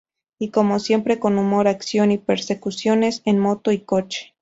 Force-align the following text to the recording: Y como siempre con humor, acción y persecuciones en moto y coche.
Y 0.39 0.49
como 0.49 0.79
siempre 0.79 1.19
con 1.19 1.37
humor, 1.37 1.67
acción 1.67 2.09
y 2.11 2.17
persecuciones 2.17 3.21
en 3.23 3.37
moto 3.37 3.71
y 3.71 3.81
coche. 3.81 4.33